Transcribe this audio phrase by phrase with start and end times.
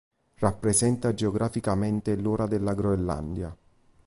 [0.39, 3.55] Rappresenta geograficamente l’ora della Groenlandia.